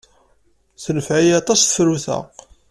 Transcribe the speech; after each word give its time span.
Tenfeɛ-iyi 0.83 1.33
aṭas 1.39 1.59
tefrut-a. 1.61 2.17